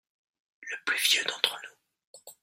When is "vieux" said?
1.13-1.23